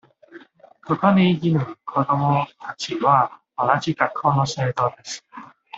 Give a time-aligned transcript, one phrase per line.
[0.87, 5.23] ここにいる子どもたちは同じ学校の生徒です。